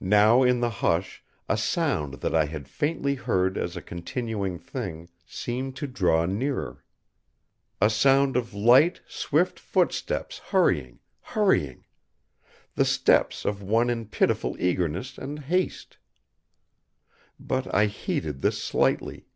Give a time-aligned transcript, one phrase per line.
[0.00, 5.10] Now in the hush a sound that I had faintly heard as a continuing thing
[5.26, 6.82] seemed to draw nearer.
[7.78, 11.84] A sound of light, swift footsteps hurrying, hurrying;
[12.74, 15.98] the steps of one in pitiful eagerness and haste.
[17.38, 19.26] But I heeded this slightly.